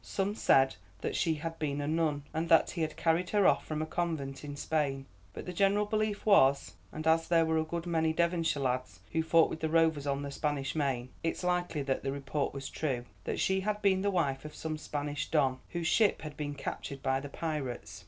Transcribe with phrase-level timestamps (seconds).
[0.03, 3.63] Some said that she had been a nun, and that he had carried her off
[3.63, 7.63] from a convent in Spain, but the general belief was and as there were a
[7.63, 11.83] good many Devonshire lads who fought with the rovers on the Spanish Main, it's likely
[11.83, 15.59] that the report was true that she had been the wife of some Spanish Don,
[15.69, 17.99] whose ship had been captured by the pirates.